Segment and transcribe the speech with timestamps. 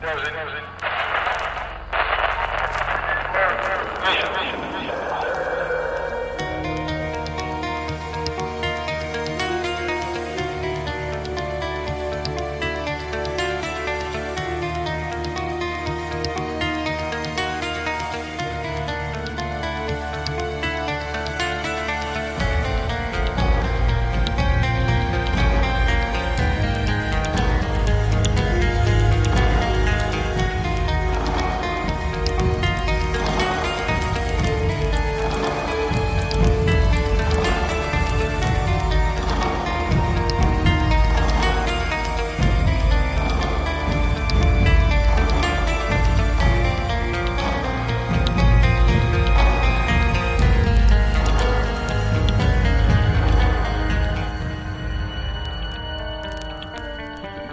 [0.00, 0.75] does it, does it.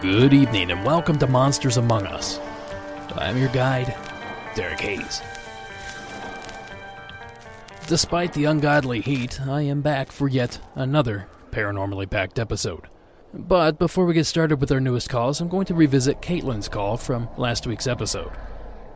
[0.03, 2.37] Good evening and welcome to Monsters Among Us.
[3.15, 3.95] I'm your guide,
[4.53, 5.21] Derek Hayes.
[7.87, 12.89] Despite the ungodly heat, I am back for yet another paranormally packed episode.
[13.33, 16.97] But before we get started with our newest calls, I'm going to revisit Caitlin's call
[16.97, 18.33] from last week's episode.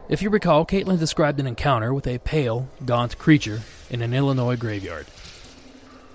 [0.10, 4.58] If you recall, Caitlin described an encounter with a pale, gaunt creature in an Illinois
[4.58, 5.06] graveyard.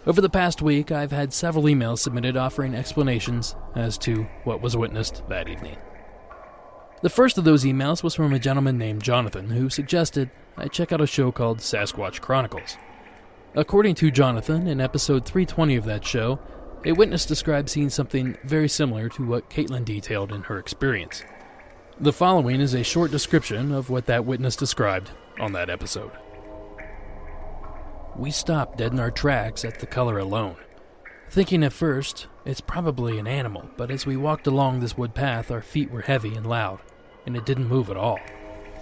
[0.04, 4.76] Over the past week, I've had several emails submitted offering explanations as to what was
[4.76, 5.76] witnessed that evening.
[7.02, 10.90] The first of those emails was from a gentleman named Jonathan who suggested I check
[10.90, 12.76] out a show called Sasquatch Chronicles.
[13.54, 16.40] According to Jonathan, in episode 320 of that show,
[16.84, 21.22] a witness described seeing something very similar to what Caitlin detailed in her experience.
[22.00, 26.10] The following is a short description of what that witness described on that episode.
[28.14, 30.56] We stopped dead in our tracks at the color alone,
[31.30, 35.50] thinking at first it's probably an animal, but as we walked along this wood path,
[35.50, 36.80] our feet were heavy and loud,
[37.24, 38.18] and it didn't move at all.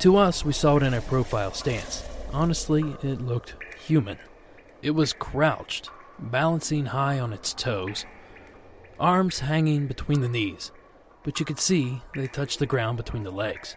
[0.01, 2.05] To us, we saw it in a profile stance.
[2.33, 4.19] Honestly, it looked human.
[4.83, 8.07] It was crouched, balancing high on its toes,
[8.99, 10.73] arms hanging between the knees,
[11.23, 13.77] but you could see they touched the ground between the legs.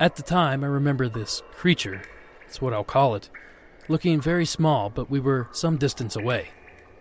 [0.00, 2.02] At the time, I remember this creature,
[2.40, 3.28] that's what I'll call it,
[3.92, 6.48] looking very small, but we were some distance away.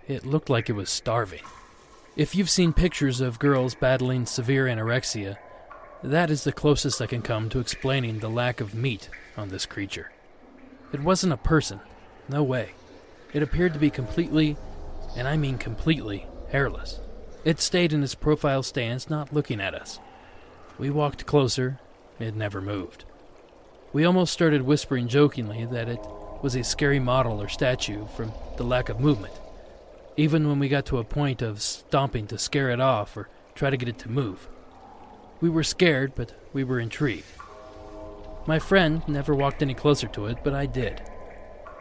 [0.10, 1.42] It looked like it was starving.
[2.18, 5.38] If you've seen pictures of girls battling severe anorexia,
[6.04, 9.66] that is the closest I can come to explaining the lack of meat on this
[9.66, 10.12] creature.
[10.92, 11.80] It wasn't a person,
[12.28, 12.72] no way.
[13.32, 14.58] It appeared to be completely,
[15.16, 17.00] and I mean completely, hairless.
[17.46, 19.98] It stayed in its profile stance, not looking at us.
[20.78, 21.80] We walked closer,
[22.20, 23.06] it never moved.
[23.94, 26.06] We almost started whispering jokingly that it
[26.42, 29.34] was a scary model or statue from the lack of movement.
[30.18, 33.70] Even when we got to a point of stomping to scare it off or try
[33.70, 34.48] to get it to move.
[35.40, 37.26] We were scared, but we were intrigued.
[38.46, 41.02] My friend never walked any closer to it, but I did.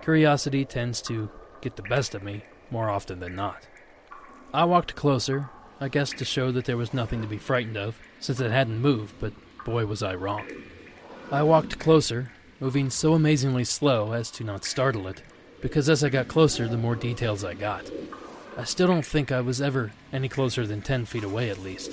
[0.03, 3.67] Curiosity tends to get the best of me more often than not.
[4.53, 5.49] I walked closer,
[5.81, 8.81] I guess to show that there was nothing to be frightened of, since it hadn't
[8.81, 9.33] moved, but
[9.65, 10.47] boy was I wrong.
[11.31, 15.23] I walked closer, moving so amazingly slow as to not startle it,
[15.61, 17.91] because as I got closer, the more details I got.
[18.57, 21.91] I still don't think I was ever any closer than 10 feet away at least.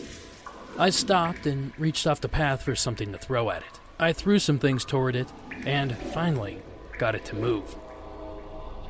[0.78, 3.80] I stopped and reached off the path for something to throw at it.
[3.98, 5.28] I threw some things toward it,
[5.66, 6.62] and finally
[7.00, 7.76] got it to move.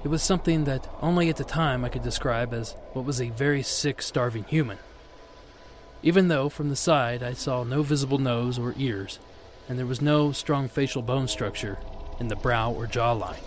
[0.04, 3.30] It was something that only at the time I could describe as what was a
[3.30, 4.78] very sick, starving human.
[6.04, 9.20] Even though from the side I saw no visible nose or ears,
[9.68, 11.78] and there was no strong facial bone structure
[12.20, 13.42] in the brow or jawline.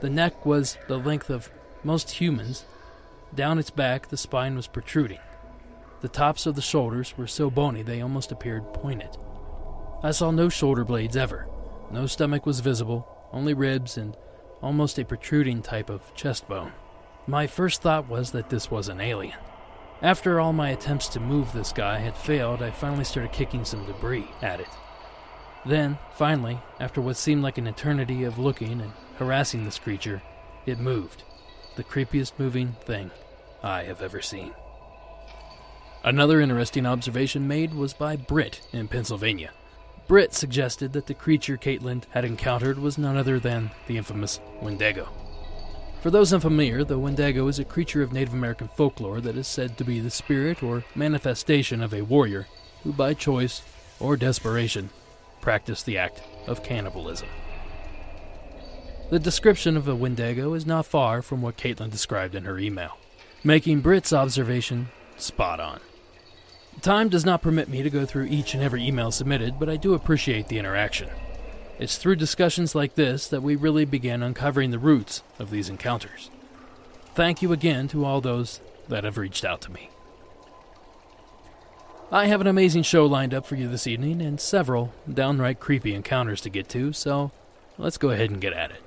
[0.00, 1.50] The neck was the length of
[1.84, 2.64] most humans.
[3.34, 5.18] Down its back, the spine was protruding.
[6.00, 9.16] The tops of the shoulders were so bony they almost appeared pointed.
[10.02, 11.46] I saw no shoulder blades ever.
[11.90, 14.16] No stomach was visible, only ribs and
[14.62, 16.72] almost a protruding type of chest bone.
[17.26, 19.36] My first thought was that this was an alien.
[20.02, 23.84] After all my attempts to move this guy had failed, I finally started kicking some
[23.84, 24.68] debris at it.
[25.66, 30.22] Then, finally, after what seemed like an eternity of looking and harassing this creature,
[30.66, 31.22] it moved.
[31.76, 33.10] The creepiest moving thing
[33.62, 34.52] I have ever seen.
[36.02, 39.50] Another interesting observation made was by Britt in Pennsylvania.
[40.08, 45.08] Britt suggested that the creature Caitlin had encountered was none other than the infamous Wendigo.
[46.00, 49.76] For those unfamiliar, the Wendigo is a creature of Native American folklore that is said
[49.76, 52.46] to be the spirit or manifestation of a warrior
[52.82, 53.60] who, by choice
[54.00, 54.88] or desperation,
[55.40, 57.28] practiced the act of cannibalism.
[59.10, 62.96] The description of a Wendigo is not far from what Caitlin described in her email,
[63.42, 65.80] making Britt's observation spot on.
[66.80, 69.76] Time does not permit me to go through each and every email submitted, but I
[69.76, 71.10] do appreciate the interaction.
[71.78, 76.30] It's through discussions like this that we really begin uncovering the roots of these encounters.
[77.14, 79.90] Thank you again to all those that have reached out to me.
[82.12, 85.94] I have an amazing show lined up for you this evening and several downright creepy
[85.94, 87.30] encounters to get to, so
[87.78, 88.82] let's go ahead and get at it.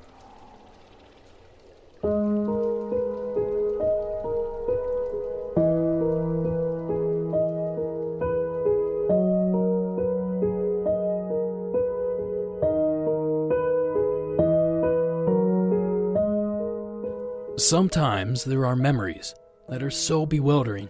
[17.58, 19.34] Sometimes there are memories
[19.70, 20.90] that are so bewildering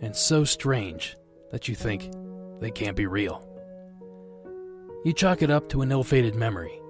[0.00, 1.16] and so strange
[1.52, 2.10] that you think
[2.60, 3.46] they can't be real.
[5.04, 6.80] You chalk it up to an ill fated memory,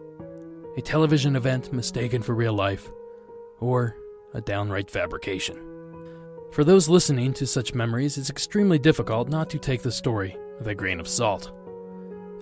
[0.77, 2.89] a television event mistaken for real life,
[3.61, 3.97] or
[4.35, 5.59] a downright fabrication.
[6.53, 10.69] For those listening to such memories, it's extremely difficult not to take the story with
[10.69, 11.51] a grain of salt.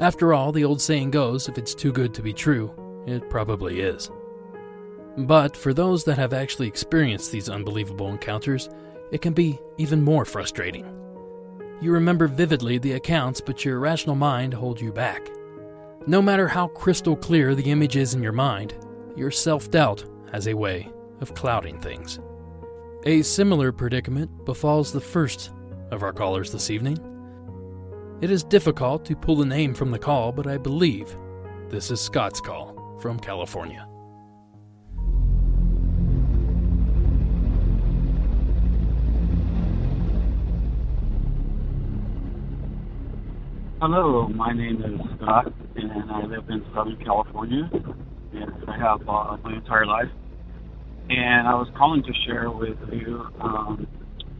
[0.01, 2.75] After all, the old saying goes if it's too good to be true,
[3.07, 4.11] it probably is.
[5.17, 8.69] But for those that have actually experienced these unbelievable encounters,
[9.13, 10.85] it can be even more frustrating.
[11.81, 15.31] You remember vividly the accounts, but your rational mind holds you back.
[16.06, 18.75] No matter how crystal clear the image is in your mind,
[19.17, 20.91] your self doubt has a way
[21.21, 22.19] of clouding things.
[23.05, 25.53] A similar predicament befalls the first
[25.91, 26.99] of our callers this evening.
[28.21, 31.17] It is difficult to pull the name from the call, but I believe
[31.71, 33.90] this is Scott's call from California.
[43.81, 47.71] Hello, my name is Scott, and I live in Southern California.
[48.31, 50.11] Yes, I have uh, my entire life.
[51.09, 53.87] And I was calling to share with you um,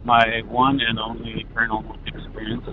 [0.05, 2.65] my one and only paranormal experience.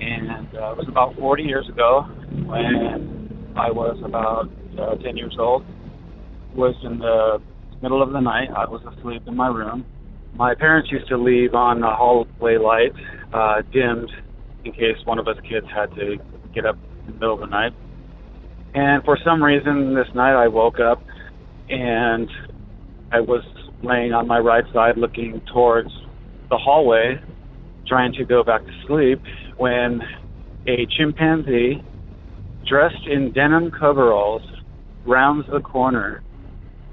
[0.00, 2.08] And uh, it was about 40 years ago
[2.44, 4.50] when I was about
[4.80, 5.62] uh, 10 years old.
[5.62, 7.38] It Was in the
[7.80, 8.48] middle of the night.
[8.50, 9.86] I was asleep in my room.
[10.34, 12.90] My parents used to leave on the hallway light
[13.32, 14.10] uh, dimmed
[14.64, 16.16] in case one of us kids had to
[16.54, 17.72] get up in the middle of the night.
[18.74, 21.02] And for some reason, this night I woke up
[21.68, 22.28] and
[23.12, 23.44] I was
[23.82, 25.90] laying on my right side looking towards
[26.48, 27.20] the hallway,
[27.86, 29.20] trying to go back to sleep,
[29.56, 30.00] when
[30.66, 31.82] a chimpanzee
[32.68, 34.42] dressed in denim coveralls
[35.06, 36.22] rounds the corner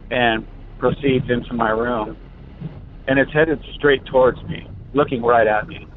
[0.10, 0.46] and
[0.80, 2.18] proceeds into my room.
[3.08, 5.88] And it's headed straight towards me, looking right at me.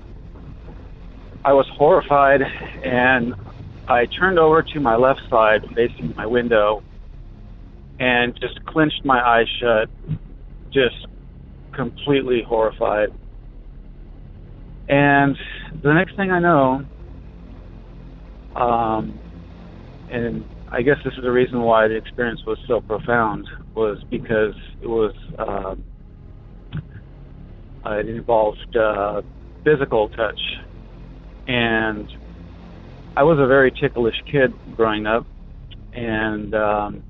[1.45, 2.41] I was horrified
[2.85, 3.35] and
[3.89, 6.83] I turned over to my left side facing my window
[7.99, 9.89] and just clenched my eyes shut,
[10.73, 11.07] just
[11.73, 13.09] completely horrified.
[14.89, 15.37] And
[15.83, 16.85] the next thing I know,
[18.55, 19.19] um,
[20.11, 24.55] and I guess this is the reason why the experience was so profound, was because
[24.81, 25.75] it was uh,
[27.87, 29.23] it involved uh,
[29.65, 30.39] physical touch
[31.47, 32.09] and
[33.17, 35.27] I was a very ticklish kid growing up,
[35.93, 37.03] and um,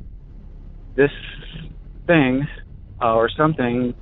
[0.97, 1.11] this
[2.07, 2.47] thing
[3.01, 3.95] uh, or something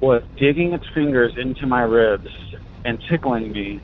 [0.00, 2.28] was digging its fingers into my ribs
[2.84, 3.80] and tickling me.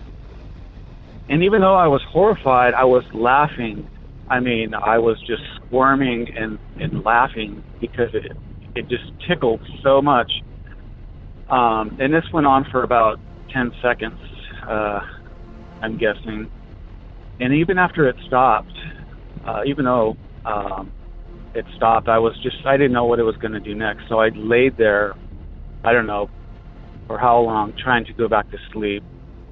[1.29, 3.89] And even though I was horrified, I was laughing.
[4.29, 8.33] I mean, I was just squirming and, and laughing because it
[8.75, 10.31] it just tickled so much.
[11.51, 13.19] Um, and this went on for about
[13.53, 14.19] 10 seconds
[14.69, 15.01] uh,
[15.83, 16.51] I'm guessing.
[17.41, 18.73] And even after it stopped,
[19.47, 20.93] uh, even though um,
[21.55, 24.03] it stopped, I was just I didn't know what it was going to do next.
[24.09, 25.15] So I laid there,
[25.85, 26.29] I don't know
[27.07, 29.03] for how long, trying to go back to sleep,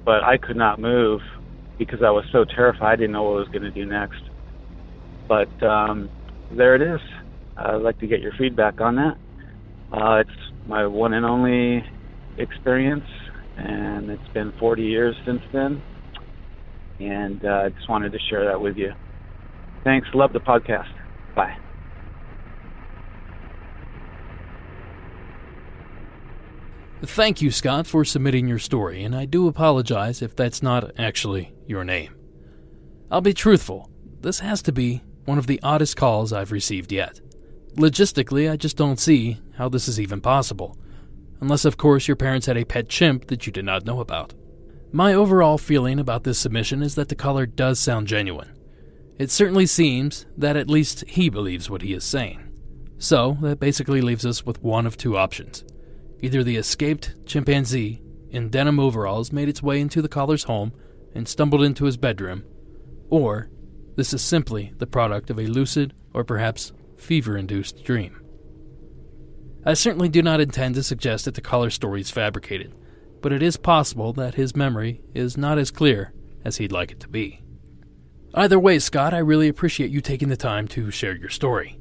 [0.05, 1.21] but I could not move
[1.79, 2.93] because I was so terrified.
[2.93, 4.21] I didn't know what I was going to do next.
[5.27, 6.09] But um,
[6.55, 7.01] there it is.
[7.57, 9.17] I'd like to get your feedback on that.
[9.91, 10.29] Uh, it's
[10.67, 11.83] my one and only
[12.37, 13.05] experience
[13.57, 15.81] and it's been 40 years since then.
[16.99, 18.93] And uh, I just wanted to share that with you.
[19.83, 20.07] Thanks.
[20.13, 20.91] Love the podcast.
[21.35, 21.57] Bye.
[27.03, 31.53] Thank you, Scott, for submitting your story, and I do apologize if that's not actually
[31.67, 32.15] your name.
[33.11, 37.21] I'll be truthful, this has to be one of the oddest calls I've received yet.
[37.75, 40.75] Logistically, I just don't see how this is even possible
[41.41, 44.33] unless, of course, your parents had a pet chimp that you did not know about.
[44.91, 48.53] My overall feeling about this submission is that the caller does sound genuine.
[49.17, 52.43] It certainly seems that at least he believes what he is saying.
[52.97, 55.63] So, that basically leaves us with one of two options
[56.19, 58.01] either the escaped chimpanzee
[58.31, 60.71] in denim overalls made its way into the caller's home
[61.13, 62.43] and stumbled into his bedroom,
[63.09, 63.49] or
[63.95, 68.19] this is simply the product of a lucid or perhaps fever induced dream.
[69.67, 72.73] I certainly do not intend to suggest that the caller's story is fabricated,
[73.21, 76.13] but it is possible that his memory is not as clear
[76.45, 77.41] as he'd like it to be.
[78.33, 81.77] Either way, Scott, I really appreciate you taking the time to share your story.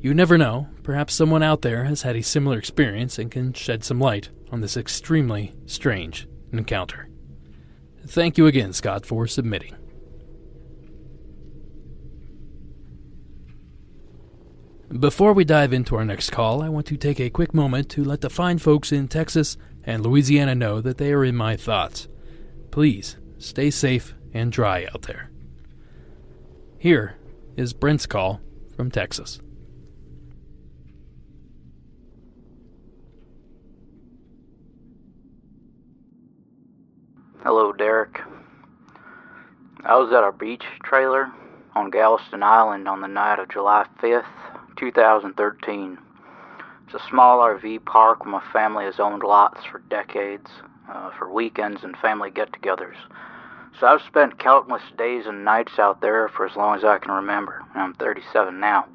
[0.00, 3.84] You never know, perhaps someone out there has had a similar experience and can shed
[3.84, 7.08] some light on this extremely strange encounter.
[8.06, 9.79] Thank you again, Scott, for submitting.
[14.98, 18.02] Before we dive into our next call, I want to take a quick moment to
[18.02, 22.08] let the fine folks in Texas and Louisiana know that they are in my thoughts.
[22.72, 25.30] Please stay safe and dry out there.
[26.76, 27.16] Here
[27.56, 28.40] is Brent's call
[28.74, 29.40] from Texas.
[37.44, 38.20] Hello, Derek.
[39.84, 41.30] I was at our beach trailer
[41.76, 44.24] on Galveston Island on the night of July 5th,
[44.80, 45.98] 2013.
[46.86, 50.50] It's a small RV park where my family has owned lots for decades
[50.90, 52.96] uh, for weekends and family get togethers.
[53.78, 57.12] So I've spent countless days and nights out there for as long as I can
[57.12, 57.62] remember.
[57.74, 58.86] I'm 37 now.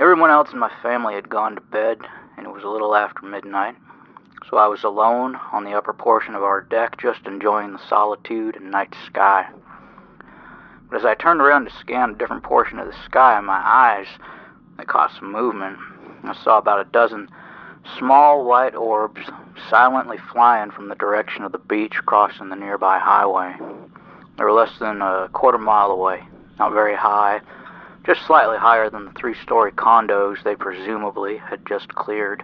[0.00, 1.98] Everyone else in my family had gone to bed,
[2.36, 3.76] and it was a little after midnight
[4.50, 8.56] so I was alone on the upper portion of our deck, just enjoying the solitude
[8.56, 9.48] and night sky.
[10.88, 14.06] But as I turned around to scan a different portion of the sky, my eyes
[14.78, 15.78] they caught some movement.
[16.24, 17.28] I saw about a dozen
[17.98, 19.20] small white orbs
[19.70, 23.54] silently flying from the direction of the beach crossing the nearby highway.
[24.36, 26.22] They were less than a quarter mile away,
[26.58, 27.40] not very high,
[28.04, 32.42] just slightly higher than the three story condos they presumably had just cleared.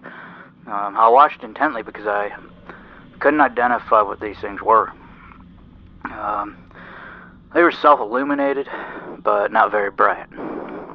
[0.67, 2.33] Um, I watched intently because I
[3.19, 4.93] couldn't identify what these things were.
[6.05, 6.57] Um,
[7.55, 8.69] they were self illuminated,
[9.23, 10.27] but not very bright.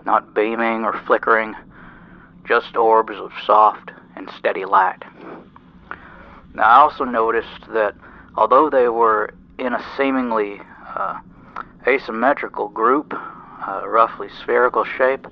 [0.08, 1.54] Not beaming or flickering,
[2.48, 5.04] just orbs of soft and steady light.
[6.54, 7.94] Now, I also noticed that
[8.38, 10.62] although they were in a seemingly
[10.96, 11.20] uh,
[11.86, 15.28] asymmetrical group, uh, roughly spherical shape,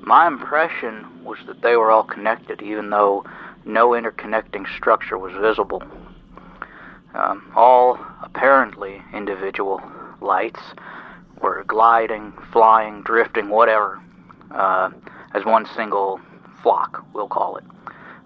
[0.00, 3.24] my impression was that they were all connected, even though
[3.64, 5.80] no interconnecting structure was visible.
[7.14, 9.80] Um, all apparently individual
[10.20, 10.60] lights
[11.40, 14.00] were gliding, flying, drifting, whatever,
[14.50, 14.90] uh,
[15.34, 16.20] as one single
[16.62, 17.64] flock, we'll call it.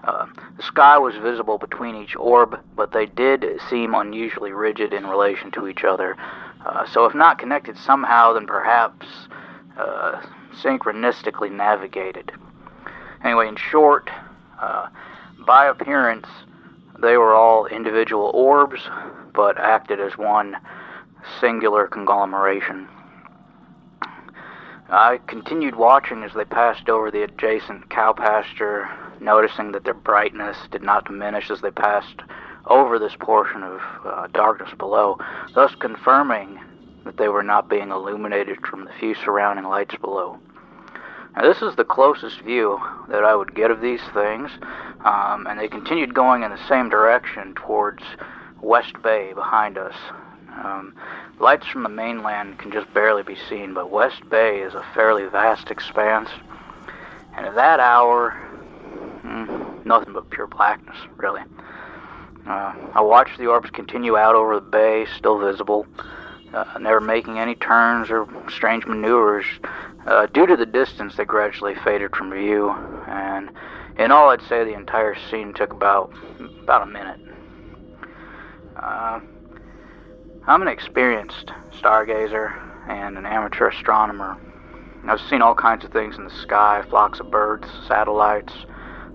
[0.04, 0.26] Uh,
[0.56, 5.50] the sky was visible between each orb, but they did seem unusually rigid in relation
[5.52, 6.16] to each other.
[6.66, 9.06] Uh, so, if not connected somehow, then perhaps
[9.78, 10.20] uh,
[10.60, 12.32] synchronistically navigated.
[13.22, 14.10] Anyway, in short,
[14.60, 14.88] uh,
[15.46, 16.26] by appearance,
[17.00, 18.80] they were all individual orbs,
[19.32, 20.56] but acted as one
[21.40, 22.88] singular conglomeration.
[24.92, 30.58] I continued watching as they passed over the adjacent cow pasture, noticing that their brightness
[30.70, 32.20] did not diminish as they passed
[32.66, 35.16] over this portion of uh, darkness below,
[35.54, 36.60] thus confirming
[37.06, 40.38] that they were not being illuminated from the few surrounding lights below.
[41.34, 44.50] Now, this is the closest view that I would get of these things,
[45.06, 48.02] um, and they continued going in the same direction towards
[48.60, 49.94] West Bay behind us.
[50.62, 50.94] Um,
[51.38, 55.26] lights from the mainland can just barely be seen, but West Bay is a fairly
[55.26, 56.28] vast expanse,
[57.36, 58.36] and at that hour,
[59.24, 61.42] mm, nothing but pure blackness, really.
[62.46, 65.86] Uh, I watched the orbs continue out over the bay, still visible,
[66.52, 69.46] uh, never making any turns or strange maneuvers.
[70.06, 72.70] Uh, due to the distance, they gradually faded from view,
[73.06, 73.50] and
[73.98, 76.12] in all, I'd say the entire scene took about
[76.62, 77.20] about a minute.
[80.44, 82.52] I'm an experienced stargazer
[82.88, 84.36] and an amateur astronomer.
[85.06, 88.52] I've seen all kinds of things in the sky flocks of birds, satellites,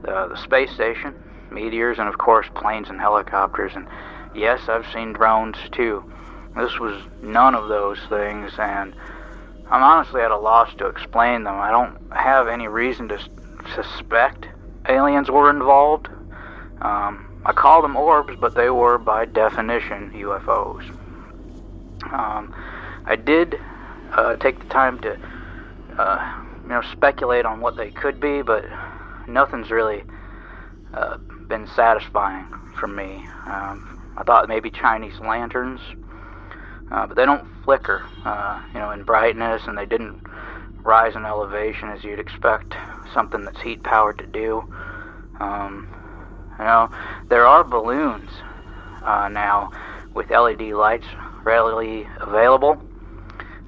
[0.04, 1.14] the, the space station,
[1.52, 3.74] meteors, and of course, planes and helicopters.
[3.76, 3.90] And
[4.34, 6.10] yes, I've seen drones too.
[6.56, 8.96] This was none of those things, and
[9.70, 11.60] I'm honestly at a loss to explain them.
[11.60, 13.20] I don't have any reason to
[13.76, 14.48] suspect
[14.88, 16.08] aliens were involved.
[16.82, 20.97] Um, I call them orbs, but they were by definition UFOs.
[22.04, 22.54] Um,
[23.06, 23.56] I did
[24.16, 25.18] uh, take the time to,
[25.98, 28.64] uh, you know, speculate on what they could be, but
[29.28, 30.04] nothing's really
[30.94, 32.46] uh, been satisfying
[32.80, 33.26] for me.
[33.46, 35.82] Um, I thought maybe Chinese lanterns
[36.92, 40.22] uh, but they don't flicker, uh, you know, in brightness, and they didn't
[40.86, 42.76] rise in elevation as you'd expect
[43.14, 44.64] something that's heat powered to do.
[45.40, 45.88] Um,
[46.58, 46.90] you know,
[47.30, 48.30] there are balloons
[49.04, 49.70] uh, now
[50.14, 51.06] with LED lights
[51.48, 52.78] readily available.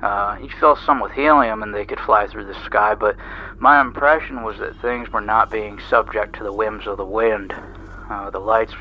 [0.03, 3.15] Uh, you fill some with helium and they could fly through the sky, but
[3.57, 7.53] my impression was that things were not being subject to the whims of the wind.
[8.09, 8.73] Uh, the lights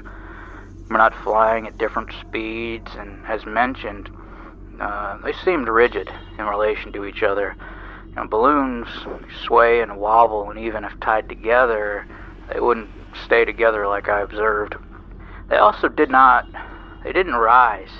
[0.90, 4.10] were not flying at different speeds, and as mentioned,
[4.80, 7.56] uh, they seemed rigid in relation to each other.
[8.08, 8.88] You know, balloons
[9.44, 12.04] sway and wobble, and even if tied together,
[12.52, 12.90] they wouldn't
[13.24, 14.74] stay together like I observed.
[15.50, 16.46] They also did not,
[17.04, 17.90] they didn't rise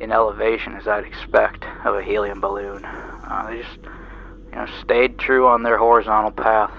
[0.00, 2.84] in elevation as I'd expect of a helium balloon.
[2.84, 3.78] Uh, they just,
[4.50, 6.72] you know, stayed true on their horizontal path.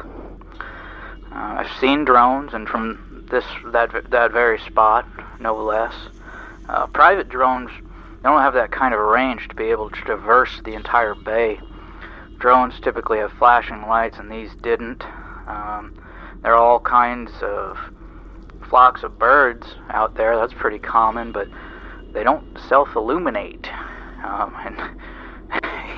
[1.32, 5.08] Uh, I've seen drones, and from this that that very spot,
[5.39, 5.96] no less.
[6.70, 7.72] Uh, private drones
[8.24, 11.60] don't have that kind of range to be able to traverse the entire bay.
[12.38, 15.03] Drones typically have flashing lights, and these didn't.
[15.48, 15.93] Um,
[16.41, 17.77] there are all kinds of
[18.70, 20.36] flocks of birds out there.
[20.36, 21.48] That's pretty common, but
[22.13, 23.70] they don't self-illuminate.
[24.24, 24.82] Um, and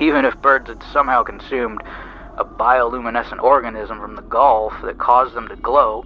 [0.00, 1.82] even if birds had somehow consumed
[2.36, 6.04] a bioluminescent organism from the Gulf that caused them to glow,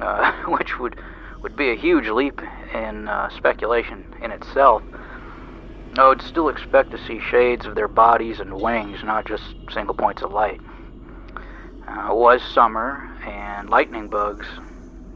[0.00, 0.96] uh, which would
[1.42, 2.40] would be a huge leap
[2.74, 4.82] in uh, speculation in itself.
[5.96, 9.94] I would still expect to see shades of their bodies and wings, not just single
[9.94, 10.60] points of light.
[11.88, 14.46] Uh, it was summer, and lightning bugs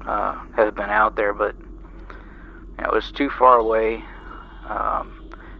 [0.06, 1.54] uh, have been out there, but
[2.78, 4.02] you know, it was too far away,
[4.68, 5.12] um,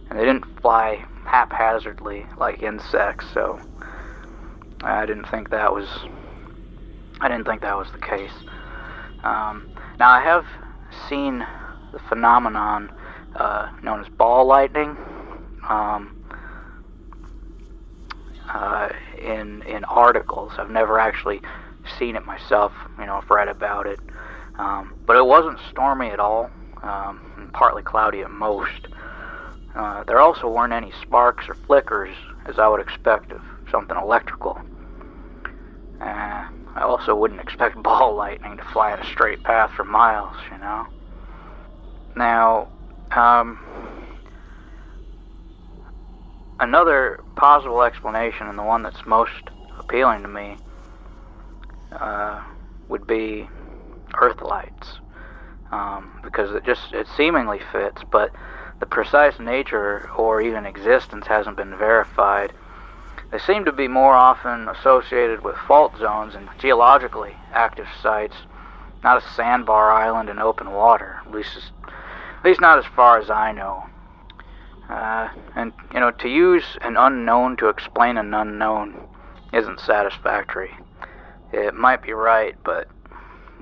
[0.09, 3.59] and they didn't fly haphazardly like insects, so
[4.81, 5.87] I didn't think that was
[7.21, 8.33] I didn't think that was the case.
[9.23, 9.63] Um,
[9.99, 10.45] now I have
[11.09, 11.45] seen
[11.91, 12.91] the phenomenon
[13.35, 14.97] uh, known as ball lightning
[15.69, 16.11] um,
[18.53, 18.89] uh,
[19.21, 20.53] in in articles.
[20.57, 21.41] I've never actually
[21.97, 22.71] seen it myself.
[22.99, 23.99] You know, I've read about it,
[24.57, 26.49] um, but it wasn't stormy at all.
[26.83, 28.87] Um, partly cloudy at most.
[29.75, 32.15] Uh, there also weren't any sparks or flickers,
[32.45, 34.57] as I would expect of something electrical.
[35.99, 40.35] Uh, I also wouldn't expect ball lightning to fly in a straight path for miles,
[40.49, 40.85] you know.
[42.15, 42.69] Now,
[43.11, 43.59] um,
[46.59, 49.31] another possible explanation, and the one that's most
[49.77, 50.57] appealing to me,
[51.91, 52.41] uh,
[52.87, 53.49] would be
[54.21, 54.99] Earth lights,
[55.71, 58.31] um, because it just it seemingly fits, but
[58.79, 62.53] the precise nature or even existence hasn't been verified.
[63.31, 68.35] They seem to be more often associated with fault zones and geologically active sites,
[69.03, 71.71] not a sandbar island in open water, at least, as,
[72.37, 73.85] at least not as far as I know.
[74.89, 79.07] Uh, and, you know, to use an unknown to explain an unknown
[79.51, 80.75] isn't satisfactory.
[81.51, 82.87] It might be right, but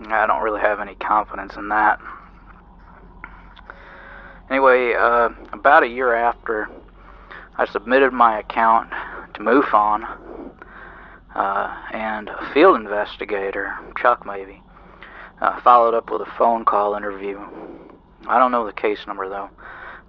[0.08, 1.99] I don't really have any confidence in that.
[4.49, 6.69] Anyway, uh, about a year after
[7.58, 8.91] I submitted my account
[9.34, 10.06] to MUFON,
[11.36, 14.62] uh, and a field investigator, Chuck maybe,
[15.41, 17.39] uh, followed up with a phone call interview.
[18.27, 19.49] I don't know the case number though.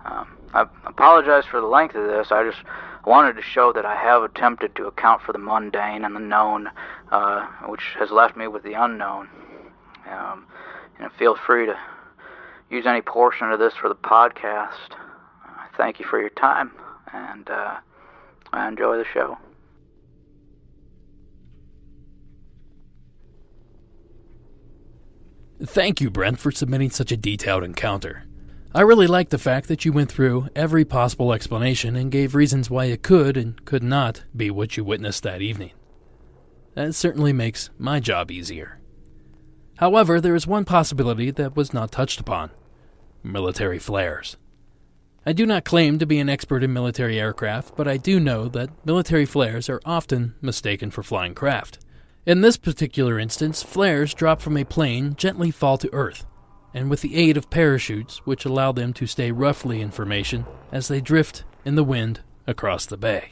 [0.04, 2.30] Um, I apologize for the length of this.
[2.30, 2.62] I just
[3.06, 6.70] wanted to show that I have attempted to account for the mundane and the known,
[7.10, 9.28] uh, which has left me with the unknown.
[10.10, 10.46] Um,
[10.98, 11.78] and feel free to
[12.74, 14.96] use any portion of this for the podcast.
[15.76, 16.72] thank you for your time,
[17.12, 17.76] and uh,
[18.52, 19.38] I enjoy the show.
[25.62, 28.24] Thank you, Brent, for submitting such a detailed encounter.
[28.74, 32.68] I really like the fact that you went through every possible explanation and gave reasons
[32.68, 35.70] why it could and could not be what you witnessed that evening.
[36.74, 38.80] That certainly makes my job easier.
[39.76, 42.50] However, there is one possibility that was not touched upon
[43.24, 44.36] military flares.
[45.26, 48.46] I do not claim to be an expert in military aircraft, but I do know
[48.48, 51.78] that military flares are often mistaken for flying craft.
[52.26, 56.26] In this particular instance, flares drop from a plane gently fall to Earth,
[56.74, 60.88] and with the aid of parachutes, which allow them to stay roughly in formation as
[60.88, 63.30] they drift in the wind across the bay.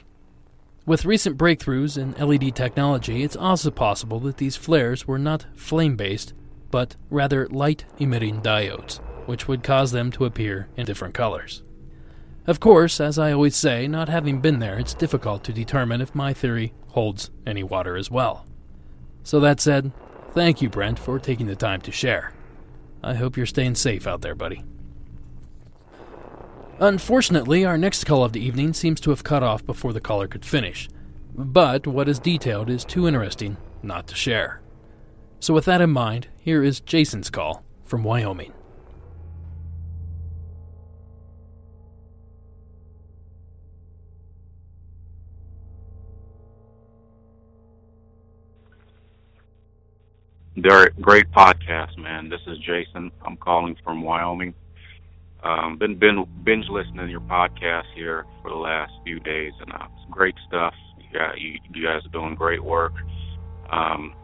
[0.85, 5.97] With recent breakthroughs in LED technology, it's also possible that these flares were not flame
[5.97, 6.33] based,
[6.71, 11.63] but rather light emitting diodes, which would cause them to appear in different colors.
[12.47, 16.15] Of course, as I always say, not having been there, it's difficult to determine if
[16.15, 18.45] my theory holds any water as well.
[19.23, 19.93] So, that said,
[20.33, 22.33] thank you, Brent, for taking the time to share.
[23.03, 24.65] I hope you're staying safe out there, buddy.
[26.81, 30.27] Unfortunately, our next call of the evening seems to have cut off before the caller
[30.27, 30.89] could finish,
[31.33, 34.61] but what is detailed is too interesting not to share.
[35.39, 38.53] So, with that in mind, here is Jason's call from Wyoming.
[50.55, 52.29] They're great podcast, man.
[52.29, 53.11] This is Jason.
[53.25, 54.53] I'm calling from Wyoming.
[55.43, 59.73] Um, been been binge listening to your podcast here for the last few days, and
[59.73, 60.75] uh, it's great stuff.
[61.11, 62.93] Yeah, you, you guys are doing great work.
[63.71, 64.15] Um,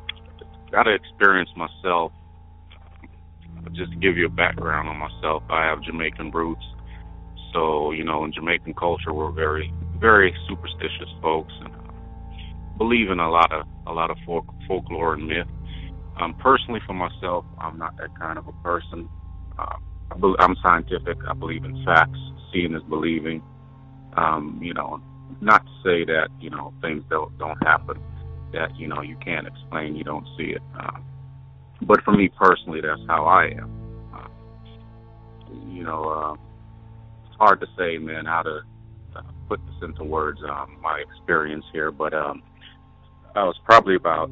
[0.70, 2.12] got to experience myself.
[3.72, 6.64] Just to give you a background on myself, I have Jamaican roots.
[7.54, 11.92] So you know, in Jamaican culture, we're very very superstitious folks and uh,
[12.76, 15.46] believe in a lot of a lot of folk, folklore and myth.
[16.20, 19.08] Um, personally, for myself, I'm not that kind of a person.
[19.58, 19.76] Uh,
[20.10, 21.18] I I'm scientific.
[21.28, 22.18] I believe in facts.
[22.52, 23.42] Seeing is believing.
[24.16, 25.00] Um, you know,
[25.40, 28.00] not to say that you know things don't don't happen
[28.52, 30.62] that you know you can't explain, you don't see it.
[30.78, 30.98] Uh,
[31.82, 33.70] but for me personally, that's how I am.
[34.14, 34.28] Uh,
[35.68, 36.32] you know, uh,
[37.26, 38.60] it's hard to say, man, how to
[39.16, 40.40] uh, put this into words.
[40.48, 42.42] Um, my experience here, but um,
[43.34, 44.30] I was probably about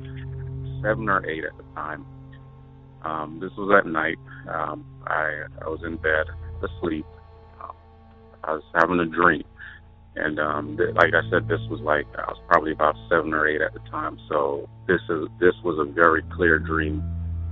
[0.86, 2.06] seven or eight at the time.
[3.02, 4.18] Um, this was at night.
[4.48, 6.26] Um, I I was in bed
[6.62, 7.06] asleep.
[7.60, 7.76] Um,
[8.44, 9.44] I was having a dream,
[10.16, 13.46] and um, th- like I said, this was like I was probably about seven or
[13.46, 14.18] eight at the time.
[14.28, 17.02] So this is this was a very clear dream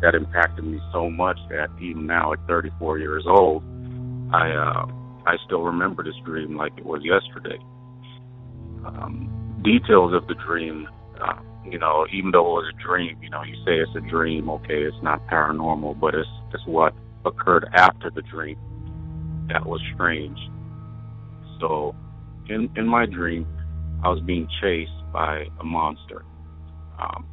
[0.02, 3.62] that impacted me so much that even now at 34 years old,
[4.32, 4.86] I uh,
[5.26, 7.58] I still remember this dream like it was yesterday.
[8.84, 10.88] Um, details of the dream.
[11.20, 14.00] Uh, you know, even though it was a dream, you know, you say it's a
[14.10, 18.58] dream, okay, it's not paranormal, but it's it's what occurred after the dream
[19.48, 20.38] that was strange.
[21.60, 21.94] So,
[22.48, 23.46] in in my dream,
[24.02, 26.24] I was being chased by a monster.
[26.98, 27.26] Um,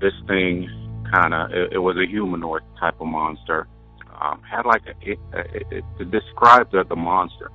[0.00, 0.68] this thing
[1.12, 3.66] kind of it, it was a humanoid type of monster.
[4.20, 7.50] Um, had like a it, it, it, to describe the the monster,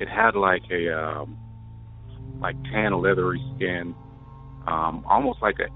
[0.00, 1.38] it had like a um,
[2.40, 3.94] like tan leathery skin
[4.66, 5.68] um, almost like an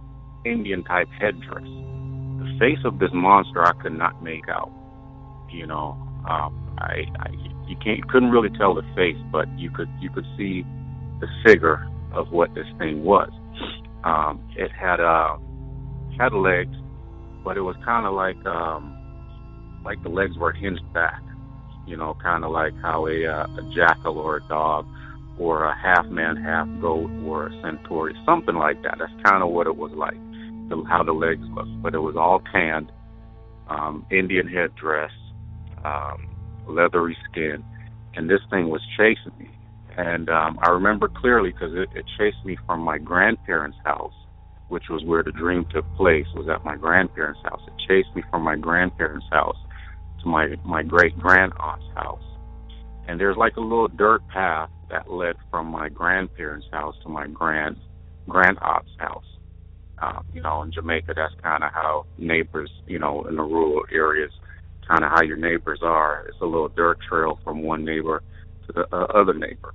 [0.45, 1.65] Indian type headdress.
[1.65, 4.71] The face of this monster I could not make out.
[5.51, 5.97] You know,
[6.29, 7.31] um, I, I
[7.67, 10.65] you can't couldn't really tell the face, but you could you could see
[11.21, 13.31] the figure of what this thing was.
[14.05, 15.37] Um, it had uh,
[16.19, 16.75] had legs,
[17.45, 18.97] but it was kind of like um,
[19.85, 21.23] like the legs were hinged back.
[21.87, 24.87] You know, kind of like how a, uh, a jackal or a dog
[25.39, 28.97] or a half man, half goat, or a centaur, something like that.
[28.99, 30.19] That's kind of what it was like,
[30.69, 31.83] the, how the legs looked.
[31.83, 32.91] But it was all tanned,
[33.69, 35.13] um, Indian headdress,
[35.85, 36.29] um,
[36.67, 37.65] leathery skin,
[38.15, 39.51] and this thing was chasing me.
[39.97, 44.13] And um, I remember clearly because it, it chased me from my grandparents' house,
[44.69, 46.27] which was where the dream took place.
[46.35, 47.61] Was at my grandparents' house.
[47.67, 49.57] It chased me from my grandparents' house
[50.23, 52.23] to my my great grand aunt's house.
[53.09, 57.27] And there's like a little dirt path that led from my grandparents' house to my
[57.27, 57.77] grand
[58.29, 59.25] grand aunt's house.
[60.01, 63.83] Um, you know, in Jamaica, that's kind of how neighbors, you know, in the rural
[63.93, 64.31] areas,
[64.87, 66.27] kind of how your neighbors are.
[66.29, 68.23] It's a little dirt trail from one neighbor
[68.67, 69.73] to the uh, other neighbor.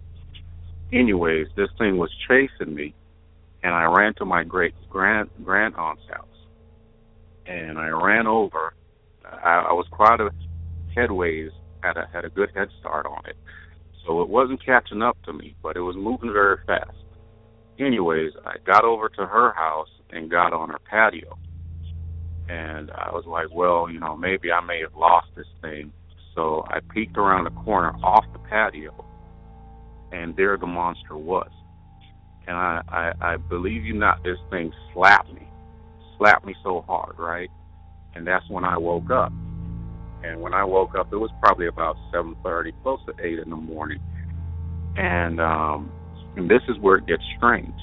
[0.93, 2.93] Anyways, this thing was chasing me,
[3.63, 6.27] and I ran to my great grand grand aunt's house,
[7.47, 8.73] and I ran over.
[9.25, 10.29] I, I was quite a
[10.95, 11.49] headways,
[11.83, 13.35] had a had a good head start on it
[14.05, 16.91] so it wasn't catching up to me, but it was moving very fast.
[17.79, 21.37] Anyways, I got over to her house and got on her patio.
[22.49, 25.91] And I was like, well, you know, maybe I may have lost this thing.
[26.35, 29.05] So I peeked around the corner off the patio,
[30.11, 31.49] and there the monster was.
[32.45, 35.47] And I, I, I believe you not, this thing slapped me,
[36.17, 37.49] slapped me so hard, right?
[38.15, 39.31] And that's when I woke up.
[40.23, 43.57] And when I woke up, it was probably about 7:30, close to 8 in the
[43.57, 43.99] morning.
[44.95, 45.93] And um,
[46.35, 47.79] and this is where it gets strange.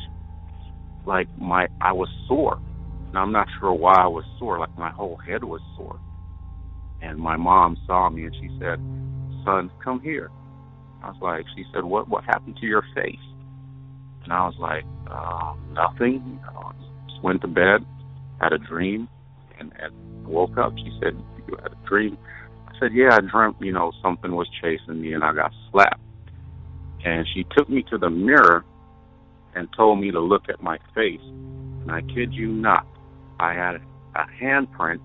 [1.07, 2.59] Like my, I was sore,
[3.09, 4.59] and I'm not sure why I was sore.
[4.59, 5.99] Like my whole head was sore.
[7.03, 8.79] And my mom saw me, and she said,
[9.45, 10.31] "Son, come here."
[11.03, 12.09] I was like, she said, "What?
[12.09, 13.17] What happened to your face?"
[14.25, 16.73] And I was like, uh, "Nothing." You know,
[17.09, 17.87] just went to bed,
[18.41, 19.09] had a dream,
[19.61, 20.77] and, and woke up.
[20.77, 22.19] She said, "You had a dream."
[22.67, 23.57] I said, "Yeah, I dreamt.
[23.61, 26.01] You know, something was chasing me, and I got slapped."
[27.05, 28.65] And she took me to the mirror
[29.55, 31.21] and told me to look at my face.
[31.23, 32.87] And I kid you not,
[33.39, 33.77] I had
[34.15, 35.01] a handprint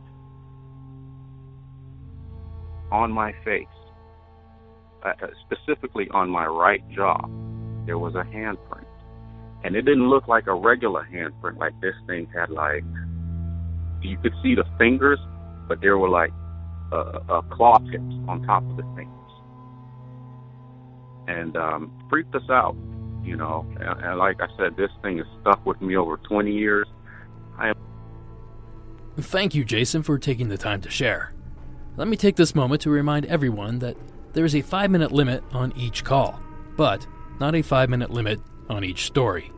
[2.92, 3.66] on my face,
[5.04, 5.14] uh,
[5.46, 7.18] specifically on my right jaw.
[7.86, 8.86] There was a handprint.
[9.64, 12.84] And it didn't look like a regular handprint, like this thing had like,
[14.06, 15.20] you could see the fingers,
[15.68, 16.32] but there were like
[16.92, 19.12] uh, uh, claw tips on top of the fingers.
[21.28, 22.76] And um, freaked us out,
[23.24, 23.66] you know.
[23.80, 26.88] And, and like I said, this thing is stuck with me over 20 years.
[27.58, 27.76] I am
[29.18, 31.32] Thank you, Jason, for taking the time to share.
[31.96, 33.96] Let me take this moment to remind everyone that
[34.34, 36.40] there is a 5 minute limit on each call,
[36.76, 37.08] but
[37.40, 39.52] not a 5 minute limit on each story.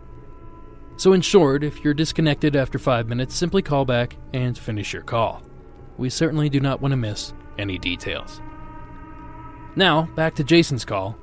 [0.98, 5.04] So, in short, if you're disconnected after 5 minutes, simply call back and finish your
[5.04, 5.44] call.
[5.98, 8.42] We certainly do not want to miss any details.
[9.76, 11.16] Now, back to Jason's call.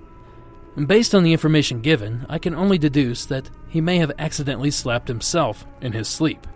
[0.86, 5.08] Based on the information given, I can only deduce that he may have accidentally slapped
[5.08, 6.46] himself in his sleep,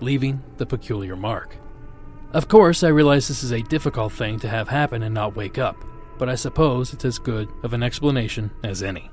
[0.00, 1.56] leaving the peculiar mark.
[2.32, 5.58] Of course, I realize this is a difficult thing to have happen and not wake
[5.58, 5.76] up,
[6.18, 9.10] but I suppose it's as good of an explanation as any.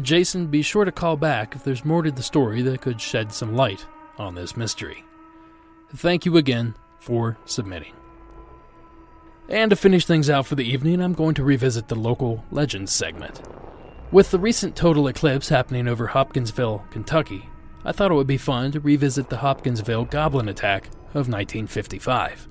[0.00, 3.32] Jason, be sure to call back if there's more to the story that could shed
[3.32, 5.04] some light on this mystery.
[5.94, 7.92] Thank you again for submitting.
[9.48, 12.90] And to finish things out for the evening, I'm going to revisit the local legends
[12.90, 13.42] segment.
[14.10, 17.50] With the recent total eclipse happening over Hopkinsville, Kentucky,
[17.84, 22.48] I thought it would be fun to revisit the Hopkinsville Goblin attack of 1955.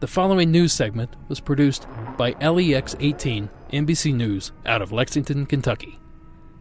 [0.00, 1.86] The following news segment was produced
[2.16, 5.98] by LEX 18 NBC News out of Lexington, Kentucky.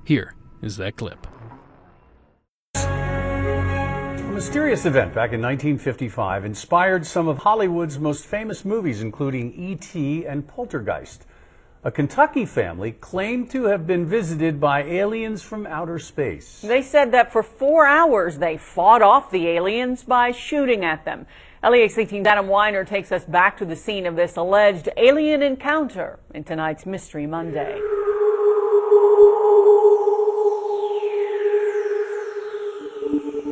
[0.06, 1.28] Here is that clip.
[2.76, 10.26] A mysterious event back in 1955 inspired some of Hollywood's most famous movies, including E.T.
[10.26, 11.26] and Poltergeist.
[11.86, 16.62] A Kentucky family claimed to have been visited by aliens from outer space.
[16.62, 21.28] They said that for four hours they fought off the aliens by shooting at them.
[21.62, 26.20] LEX 18's Adam Weiner takes us back to the scene of this alleged alien encounter
[26.34, 27.80] in tonight's Mystery Monday.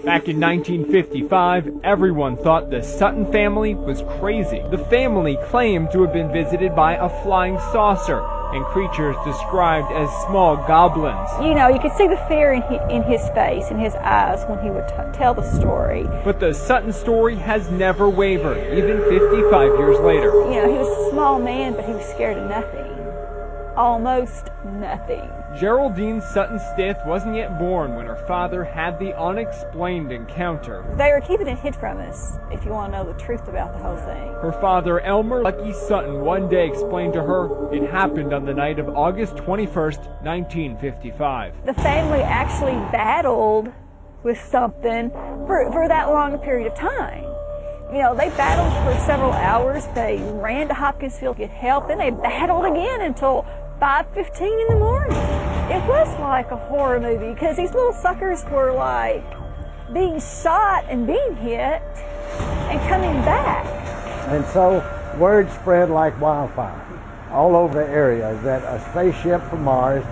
[0.04, 4.62] Back in 1955, everyone thought the Sutton family was crazy.
[4.72, 8.22] The family claimed to have been visited by a flying saucer
[8.54, 11.30] and creatures described as small goblins.
[11.40, 14.62] You know, you could see the fear in, in his face, in his eyes, when
[14.64, 16.04] he would tell the story.
[16.26, 20.32] But the Sutton story has never wavered, even 55 years later.
[20.50, 22.81] You know, he was a small man, but he was scared of nothing.
[23.82, 25.28] Almost nothing.
[25.58, 30.86] Geraldine Sutton Stith wasn't yet born when her father had the unexplained encounter.
[31.00, 33.74] They were keeping it hid from us, if you want to know the truth about
[33.74, 34.34] the whole thing.
[34.40, 38.78] Her father, Elmer Lucky Sutton, one day explained to her it happened on the night
[38.78, 41.66] of August 21st, 1955.
[41.66, 43.74] The family actually battled
[44.22, 47.24] with something for, for that long period of time.
[47.92, 49.86] You know, they battled for several hours.
[49.96, 51.90] They ran to Hopkinsville to get help.
[51.90, 53.46] Then they battled again until
[53.82, 55.18] 5.15 in the morning.
[55.72, 59.26] It was like a horror movie because these little suckers were like
[59.92, 61.82] being shot and being hit
[62.70, 63.66] and coming back.
[64.28, 64.86] And so
[65.18, 66.80] word spread like wildfire
[67.32, 70.06] all over the area that a spaceship from Mars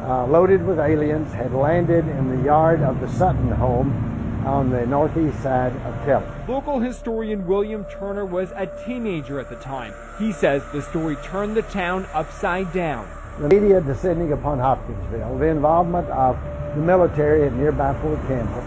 [0.00, 4.09] uh, loaded with aliens had landed in the yard of the Sutton home
[4.46, 6.26] on the northeast side of Kelly.
[6.48, 9.94] Local historian William Turner was a teenager at the time.
[10.18, 13.08] He says the story turned the town upside down.
[13.38, 16.38] The media descending upon Hopkinsville, the involvement of
[16.74, 18.62] the military at nearby Fort Campbell,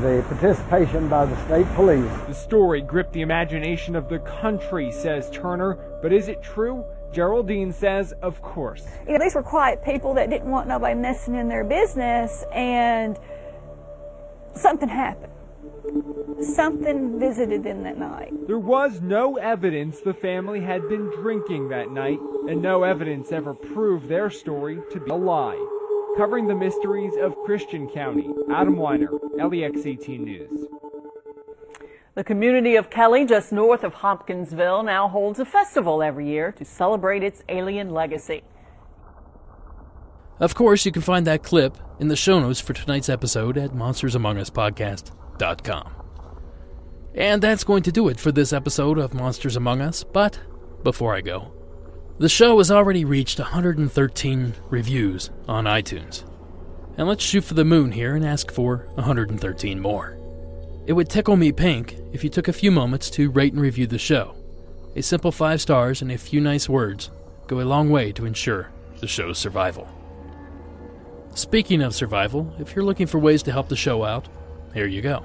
[0.00, 2.10] the participation by the state police.
[2.26, 6.84] The story gripped the imagination of the country, says Turner, but is it true?
[7.12, 8.86] Geraldine says, of course.
[9.06, 13.18] You know, these were quiet people that didn't want nobody messing in their business, and
[14.54, 15.32] something happened.
[16.40, 18.32] Something visited them that night.
[18.46, 23.54] There was no evidence the family had been drinking that night, and no evidence ever
[23.54, 25.58] proved their story to be a lie.
[26.16, 30.66] Covering the mysteries of Christian County, Adam Weiner, LEX 18 News.
[32.14, 36.64] The community of Kelly, just north of Hopkinsville, now holds a festival every year to
[36.64, 38.42] celebrate its alien legacy.
[40.40, 43.72] Of course, you can find that clip in the show notes for tonight's episode at
[43.72, 45.92] monstersamonguspodcast.com.
[47.14, 50.40] And that's going to do it for this episode of Monsters Among Us, but
[50.82, 51.52] before I go,
[52.18, 56.24] the show has already reached 113 reviews on iTunes.
[56.96, 60.16] And let's shoot for the moon here and ask for 113 more.
[60.86, 63.86] It would tickle me pink if you took a few moments to rate and review
[63.86, 64.34] the show.
[64.96, 67.10] A simple five stars and a few nice words
[67.46, 69.99] go a long way to ensure the show's survival.
[71.34, 74.28] Speaking of survival, if you're looking for ways to help the show out,
[74.74, 75.24] here you go.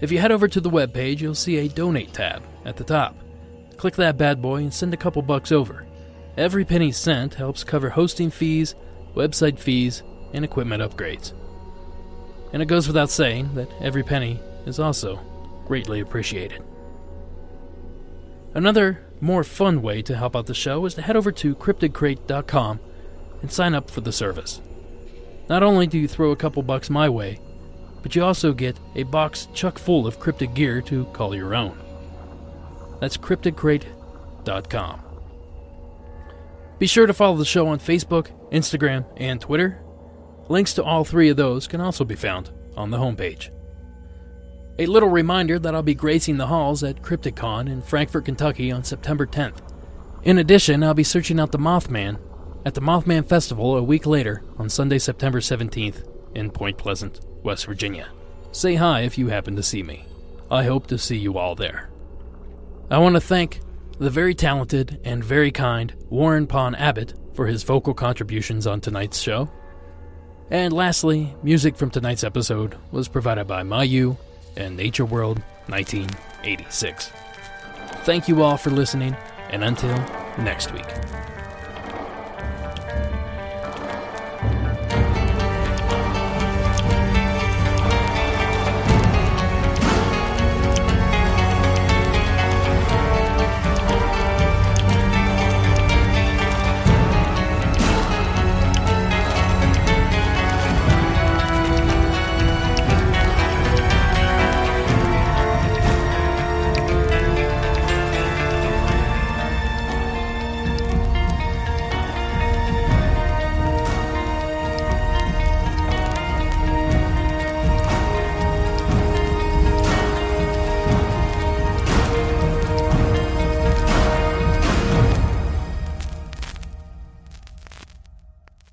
[0.00, 3.16] If you head over to the webpage, you'll see a donate tab at the top.
[3.76, 5.86] Click that bad boy and send a couple bucks over.
[6.36, 8.74] Every penny sent helps cover hosting fees,
[9.14, 11.32] website fees, and equipment upgrades.
[12.52, 15.20] And it goes without saying that every penny is also
[15.64, 16.62] greatly appreciated.
[18.54, 22.80] Another, more fun way to help out the show is to head over to cryptidcrate.com
[23.42, 24.60] and sign up for the service.
[25.48, 27.38] Not only do you throw a couple bucks my way,
[28.02, 31.78] but you also get a box chuck full of cryptid gear to call your own.
[33.00, 35.02] That's cryptidcrate.com.
[36.78, 39.80] Be sure to follow the show on Facebook, Instagram, and Twitter.
[40.48, 43.50] Links to all three of those can also be found on the homepage.
[44.78, 48.84] A little reminder that I'll be gracing the halls at CryptidCon in Frankfort, Kentucky on
[48.84, 49.62] September 10th.
[50.22, 52.18] In addition, I'll be searching out the Mothman
[52.66, 57.64] at the Mothman Festival a week later on Sunday, September 17th in Point Pleasant, West
[57.64, 58.08] Virginia.
[58.50, 60.04] Say hi if you happen to see me.
[60.50, 61.88] I hope to see you all there.
[62.90, 63.60] I want to thank
[64.00, 69.20] the very talented and very kind Warren Pond Abbott for his vocal contributions on tonight's
[69.20, 69.48] show.
[70.50, 74.16] And lastly, music from tonight's episode was provided by Mayu
[74.56, 77.12] and Nature World 1986.
[78.02, 79.16] Thank you all for listening,
[79.50, 79.96] and until
[80.38, 80.86] next week.